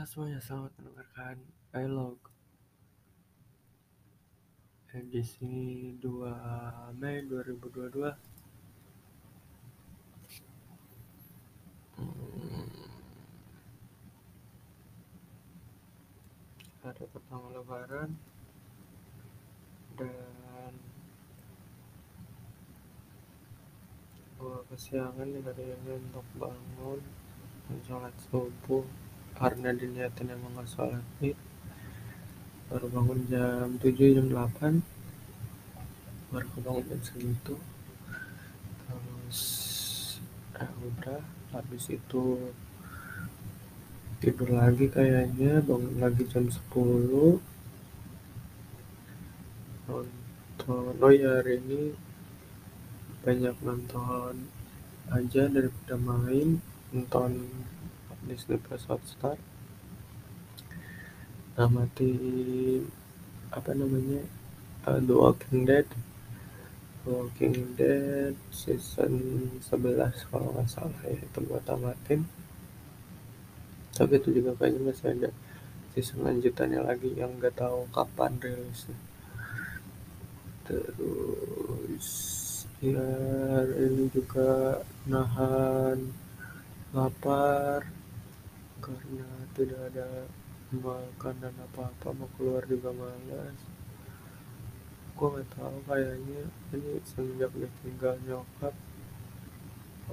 semuanya, 0.00 0.40
selamat 0.40 0.72
mendengarkan 0.80 1.36
Dialog 1.76 2.16
edisi 4.96 5.92
2 6.00 6.96
Mei 6.96 7.20
2022. 7.28 8.08
Hmm. 12.00 12.64
Hari 16.80 17.04
pertama 17.12 17.52
Lebaran 17.52 18.16
dan 20.00 20.72
gua 24.40 24.64
kesiangan 24.72 25.28
nih 25.28 25.44
hari 25.44 25.76
ini 25.76 25.92
untuk 26.08 26.24
bangun 26.40 27.04
sholat 27.84 28.16
subuh 28.32 28.88
karena 29.40 29.72
diniatin 29.72 30.36
emang 30.36 30.52
gak 30.52 30.68
sholat 30.68 31.00
nih 31.24 31.32
baru 32.68 32.86
bangun 32.92 33.20
jam 33.32 33.72
7 33.80 33.96
jam 33.96 34.28
8 34.28 34.84
baru 36.30 36.46
kebangun 36.54 36.84
jam 36.86 37.00
segitu. 37.02 37.56
Terus 38.84 39.40
eh 40.54 40.70
udah 40.84 41.24
habis 41.56 41.88
itu 41.88 42.52
tidur 44.20 44.54
lagi 44.54 44.86
kayaknya. 44.92 45.64
Bangun 45.64 45.96
lagi 45.98 46.22
jam 46.28 46.46
10 46.46 47.40
nonton 49.90 50.94
oh 51.02 51.10
ya 51.10 51.42
hari 51.42 51.58
ini 51.64 51.96
banyak 53.26 53.56
nonton 53.66 54.46
aja 55.10 55.42
daripada 55.50 55.98
main 55.98 56.62
nonton 56.94 57.50
Disney 58.26 58.60
Plus 58.60 58.84
Hotstar 58.88 59.38
amati 61.60 62.12
apa 63.52 63.76
namanya 63.76 64.24
uh, 64.88 64.96
The 64.96 65.12
Walking 65.12 65.68
Dead. 65.68 65.88
The 67.04 67.10
Walking 67.10 67.76
Dead 67.76 68.32
season 68.48 69.14
11 69.60 70.30
kalau 70.32 70.56
nggak 70.56 70.68
salah 70.72 71.00
ya 71.04 71.20
itu 71.20 71.38
buat 71.44 71.60
tamatin. 71.68 72.24
Tapi 73.92 74.16
itu 74.16 74.32
juga 74.32 74.56
kayaknya 74.56 74.80
masih 74.88 75.06
ada 75.12 75.30
season 75.92 76.24
lanjutannya 76.24 76.80
lagi 76.80 77.12
yang 77.12 77.36
nggak 77.36 77.60
tahu 77.60 77.84
kapan 77.92 78.40
rilisnya. 78.40 78.96
Terus 80.64 82.08
ya 82.80 83.04
ini 83.76 84.08
juga 84.08 84.80
nahan 85.04 86.08
lapar 86.96 87.99
karena 88.82 89.28
tidak 89.54 89.80
ada 89.92 90.26
makanan 90.74 91.54
apa-apa 91.70 92.08
mau 92.16 92.28
keluar 92.36 92.64
juga 92.64 92.90
malas 92.90 93.58
gue 95.20 95.28
nggak 95.28 95.52
tahu 95.52 95.76
kayaknya 95.84 96.48
ini 96.72 96.96
semenjak 97.04 97.52
ditinggal 97.52 98.16
nyokap 98.24 98.72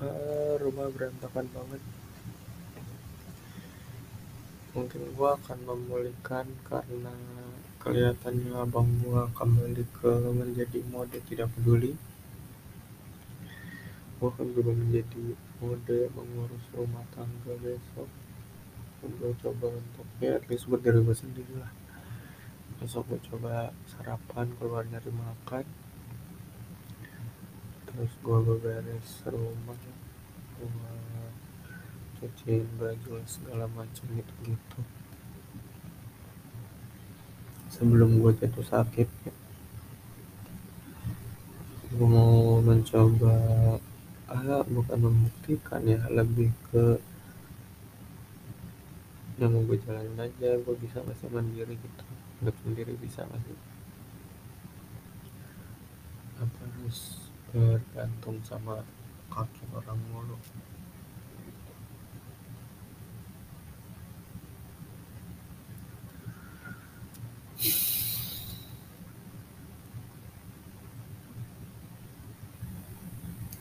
ah, 0.00 0.56
rumah 0.64 0.88
berantakan 0.88 1.44
banget. 1.52 1.82
Mungkin 4.72 5.02
gue 5.12 5.28
akan 5.28 5.58
memulihkan 5.68 6.48
karena 6.64 7.12
kelihatannya 7.84 8.56
abang 8.56 8.88
gue 9.04 9.22
kembali 9.36 9.84
ke 9.92 10.12
menjadi 10.32 10.80
mode 10.88 11.20
tidak 11.28 11.52
peduli. 11.52 11.92
Gue 14.16 14.28
akan 14.32 14.56
berubah 14.56 14.72
menjadi 14.72 15.36
mode 15.60 15.98
mengurus 16.16 16.64
rumah 16.72 17.04
tangga 17.12 17.52
besok 17.60 18.08
gue 19.06 19.32
coba 19.40 19.66
untuk 19.72 20.06
ya 20.18 20.40
at 20.40 20.44
least 20.48 20.66
buat 20.68 20.80
diri 20.80 21.00
gue 21.04 21.16
sendiri 21.16 21.54
lah. 21.60 21.72
Besok 22.80 23.08
gue 23.12 23.20
coba 23.30 23.70
sarapan 23.88 24.50
keluar 24.56 24.84
nyari 24.88 25.12
makan. 25.12 25.64
Terus 27.88 28.12
gue 28.24 28.38
beberes 28.42 29.08
rumah 29.28 29.78
gue 30.58 30.70
cuciin 32.18 32.64
baju 32.80 33.20
segala 33.28 33.68
macam 33.68 34.04
gitu 34.16 34.34
gitu. 34.48 34.78
Sebelum 37.68 38.22
gue 38.22 38.32
jatuh 38.38 38.64
sakit 38.64 39.08
ya. 39.28 39.34
gue 41.94 42.08
mau 42.10 42.58
mencoba 42.58 43.38
ah 44.26 44.66
bukan 44.66 44.98
membuktikan 44.98 45.78
ya 45.86 46.02
lebih 46.10 46.50
ke 46.74 46.98
yang 49.34 49.50
gue 49.66 49.78
jalanin 49.82 50.18
aja 50.18 50.48
gue 50.62 50.76
bisa 50.78 51.02
masih 51.02 51.26
mandiri 51.34 51.74
gitu. 51.74 52.04
Hidup 52.38 52.56
sendiri 52.62 52.94
bisa 52.98 53.26
masih 53.30 53.56
apa 56.38 56.60
harus 56.66 57.30
bergantung 57.50 58.38
sama 58.46 58.82
kaki 59.30 59.64
orang 59.74 59.98
mulu? 60.10 60.38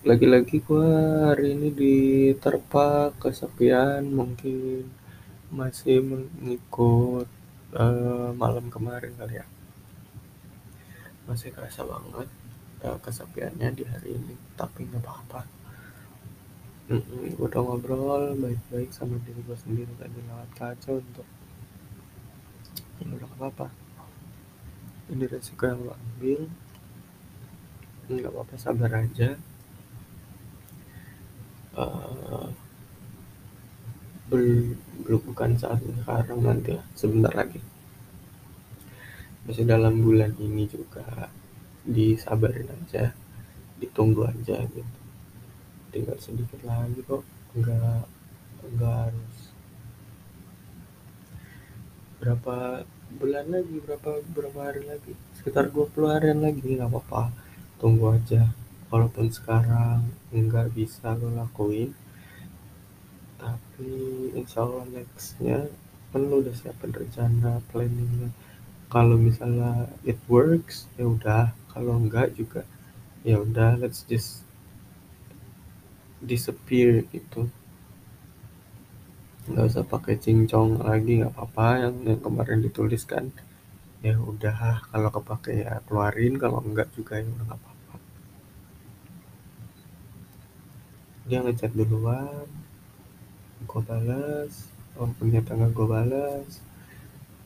Lagi-lagi 0.03 0.59
gue 0.59 0.89
hari 1.23 1.55
ini 1.55 1.69
diterpa 1.71 3.15
kesepian 3.23 4.03
mungkin 4.11 4.91
masih 5.53 6.01
mengikut 6.01 7.29
uh, 7.77 8.33
malam 8.33 8.65
kemarin 8.73 9.13
kali 9.13 9.37
ya. 9.37 9.45
Masih 11.29 11.53
kerasa 11.53 11.85
banget 11.85 12.27
uh, 12.81 12.97
kesepiannya 12.97 13.69
di 13.77 13.83
hari 13.85 14.17
ini 14.17 14.33
tapi 14.57 14.89
nggak 14.89 15.05
apa-apa. 15.05 15.45
Udah 17.39 17.61
ngobrol 17.63 18.35
baik-baik 18.35 18.91
sama 18.91 19.15
diri 19.23 19.39
gue 19.45 19.55
sendiri 19.55 19.93
tadi 19.95 20.19
lewat 20.19 20.49
kaca 20.57 20.89
untuk 20.99 21.27
ya 22.99 23.07
udah 23.13 23.29
apa-apa. 23.37 23.67
Ini 25.13 25.23
resiko 25.29 25.69
yang 25.69 25.79
lo 25.85 25.93
ambil. 25.93 26.49
Nggak 28.09 28.31
apa-apa 28.33 28.55
sabar 28.57 28.91
aja. 28.99 29.37
Uh, 31.73 32.51
belum 34.31 35.21
bukan 35.33 35.59
saatnya 35.59 35.99
sekarang 36.03 36.39
nanti 36.43 36.71
lah 36.75 36.85
sebentar 36.95 37.33
lagi. 37.35 37.59
Masih 39.43 39.67
dalam 39.67 39.99
bulan 39.99 40.31
ini 40.39 40.63
juga 40.71 41.27
disabarin 41.83 42.71
aja 42.71 43.11
ditunggu 43.83 44.23
aja 44.23 44.63
gitu. 44.63 44.99
Tinggal 45.91 46.17
sedikit 46.23 46.63
lagi 46.63 47.03
kok 47.03 47.23
nggak 47.59 48.03
nggak 48.73 48.95
harus. 49.07 49.37
Berapa 52.23 52.87
bulan 53.19 53.45
lagi 53.51 53.75
berapa 53.83 54.23
berapa 54.31 54.59
hari 54.63 54.87
lagi? 54.87 55.13
Sekitar 55.35 55.67
20 55.67 56.07
harian 56.07 56.39
lagi 56.39 56.63
nggak 56.63 56.87
apa-apa. 56.87 57.35
Tunggu 57.75 58.15
aja 58.15 58.47
walaupun 58.87 59.27
sekarang 59.27 60.07
nggak 60.31 60.71
bisa 60.71 61.17
lo 61.19 61.33
lakuin 61.35 61.91
tapi 63.43 63.91
insya 64.39 64.63
Allah 64.63 64.87
nextnya 64.95 65.67
kan 66.15 66.21
lo 66.29 66.39
udah 66.39 66.55
siapin 66.55 66.95
rencana 66.95 67.59
planningnya. 67.67 68.31
Kalau 68.87 69.17
misalnya 69.19 69.91
it 70.07 70.15
works 70.31 70.87
ya 70.95 71.05
udah. 71.09 71.51
Kalau 71.73 71.99
enggak 71.99 72.37
juga 72.39 72.61
ya 73.27 73.41
udah 73.43 73.75
let's 73.81 74.07
just 74.07 74.47
disappear 76.23 77.03
gitu. 77.11 77.51
Nggak 79.49 79.65
usah 79.75 79.83
pakai 79.83 80.15
cincong 80.23 80.79
lagi 80.87 81.19
nggak 81.19 81.33
apa-apa. 81.35 81.67
Yang 81.83 81.95
yang 82.07 82.21
kemarin 82.23 82.59
ditulis 82.63 83.03
kan 83.03 83.27
ya 84.05 84.15
udah. 84.15 84.87
Kalau 84.87 85.09
kepake 85.11 85.67
ya 85.67 85.83
keluarin. 85.83 86.39
Kalau 86.39 86.63
enggak 86.63 86.87
juga 86.95 87.19
ya 87.19 87.27
udah 87.27 87.45
nggak 87.51 87.59
apa-apa. 87.59 87.93
Dia 91.27 91.39
ngechat 91.43 91.73
duluan 91.73 92.62
gue 93.63 93.81
balas 93.83 94.53
walaupun 94.93 95.15
ternyata 95.19 95.49
nggak 95.57 95.71
gue 95.73 95.87
balas. 95.87 96.51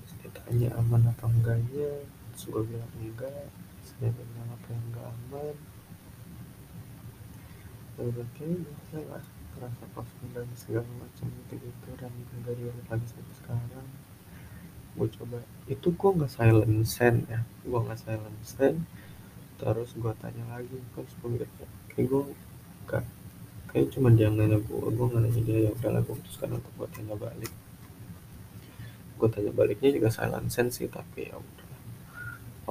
Terus 0.04 0.14
dia 0.20 0.30
tanya 0.36 0.70
aman 0.80 1.02
apa 1.12 1.26
enggaknya. 1.30 1.92
Terus 2.34 2.44
gue 2.52 2.64
bilang 2.68 2.94
enggak. 3.00 3.48
Saya 3.86 4.10
bilang 4.12 4.50
apa 4.52 4.68
yang 4.74 4.84
enggak 4.92 5.08
aman? 5.08 5.56
Ya 7.98 8.02
udah 8.14 8.28
kayak 8.38 8.58
biasa 8.66 8.98
lah. 9.10 9.24
Kerasa 9.58 9.86
kosong 9.98 10.30
dan 10.38 10.48
segala 10.54 10.90
macam 11.02 11.26
gitu 11.26 11.54
gitu. 11.58 11.88
Dan 11.98 12.12
enggak 12.14 12.54
diulit 12.60 12.88
lagi 12.92 13.06
sampai 13.10 13.36
sekarang. 13.40 13.88
Gue 14.98 15.08
coba 15.14 15.38
itu 15.70 15.88
gue 15.94 16.10
nggak 16.18 16.32
silent 16.34 16.78
send 16.86 17.26
ya. 17.32 17.42
Gue 17.66 17.80
nggak 17.80 18.00
silent 18.02 18.40
send. 18.44 18.84
Terus 19.58 19.90
gue 19.98 20.14
tanya 20.22 20.46
lagi 20.54 20.78
terus 20.94 21.14
gue 21.18 21.30
mikir 21.34 21.50
kayak 21.98 22.06
gue 22.14 22.24
gak 22.86 23.04
kayak 23.78 23.94
cuma 23.94 24.10
dia 24.10 24.34
nanya 24.34 24.58
gue 24.58 24.90
gue 24.90 25.08
nanya 25.14 25.42
dia 25.46 25.58
ya 25.66 25.72
udahlah 25.78 26.02
gue 26.02 26.16
putuskan 26.18 26.50
untuk 26.58 26.74
gue 26.82 26.88
tanya 26.98 27.14
balik. 27.14 27.54
Gue 29.22 29.30
tanya 29.30 29.52
baliknya 29.54 29.90
juga 29.94 30.10
silent 30.10 30.50
send 30.50 30.74
sih 30.74 30.90
tapi 30.90 31.30
ya 31.30 31.38
udah 31.38 31.68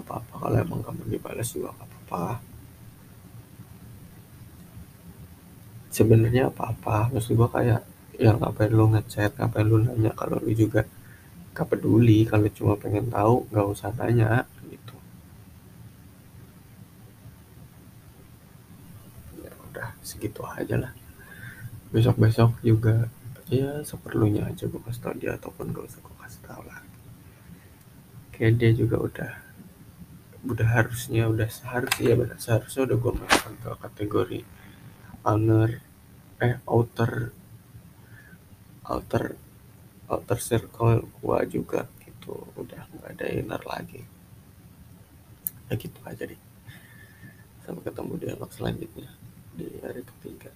apa-apa 0.03 0.35
kalau 0.43 0.58
emang 0.58 0.82
kamu 0.85 1.03
dibalas 1.14 1.49
juga 1.55 1.73
gak 1.79 1.88
apa-apa 1.88 2.25
sebenarnya 5.88 6.53
apa-apa 6.53 7.08
maksud 7.17 7.32
gue 7.32 7.49
kayak 7.49 7.81
ya 8.20 8.37
ngapain 8.37 8.69
lu 8.69 8.93
ngechat 8.93 9.32
ngapain 9.41 9.64
lu 9.64 9.81
nanya 9.81 10.12
kalau 10.12 10.37
lu 10.44 10.53
juga 10.53 10.85
gak 11.56 11.67
peduli 11.73 12.29
kalau 12.29 12.44
cuma 12.53 12.76
pengen 12.76 13.08
tahu 13.08 13.49
gak 13.49 13.67
usah 13.73 13.88
nanya 13.97 14.44
gitu 14.69 14.97
ya 19.41 19.53
udah 19.73 19.88
segitu 20.06 20.47
aja 20.47 20.79
lah. 20.79 20.93
Besok-besok 21.91 22.62
juga 22.62 23.11
ya 23.50 23.82
seperlunya 23.82 24.47
aja 24.47 24.67
gue 24.67 24.79
kasih 24.82 25.03
tau 25.03 25.14
dia 25.14 25.35
ataupun 25.38 25.70
gak 25.75 25.87
usah 25.87 26.00
gue 26.03 26.17
kasih 26.23 26.43
tau 26.47 26.62
lah. 26.62 26.79
Kayak 28.31 28.55
dia 28.62 28.70
juga 28.75 28.97
udah 29.03 29.32
udah 30.47 30.69
harusnya 30.79 31.26
udah 31.26 31.50
seharusnya 31.50 32.06
ya 32.06 32.14
benar 32.14 32.38
seharusnya 32.38 32.87
udah 32.87 32.97
gue 33.03 33.12
masukkan 33.19 33.55
ke 33.58 33.70
kategori 33.82 34.41
owner 35.26 35.82
eh 36.38 36.55
outer 36.70 37.35
outer 38.87 39.35
outer 40.06 40.38
circle 40.38 41.03
gue 41.03 41.38
juga 41.50 41.91
gitu. 42.06 42.47
Udah 42.55 42.87
nggak 42.94 43.11
ada 43.19 43.26
inner 43.26 43.62
lagi. 43.67 44.03
Ya 45.67 45.75
gitu 45.75 45.99
aja 46.06 46.23
deh. 46.23 46.38
Sampai 47.67 47.82
ketemu 47.82 48.12
di 48.14 48.31
dialog 48.31 48.50
selanjutnya 48.55 49.25
di 49.56 49.67
hari 49.81 50.05
ketiga. 50.05 50.53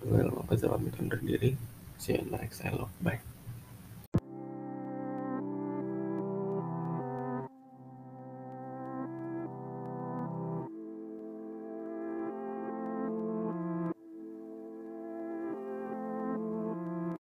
Gue 0.00 0.22
lama 0.22 0.46
pamit 0.46 0.94
undur 1.02 1.20
diri. 1.20 1.58
See 1.98 2.14
you 2.14 2.24
bye 3.02 3.18